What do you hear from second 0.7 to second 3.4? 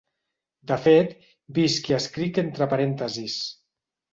De fet, visc i escric entre parèntesis.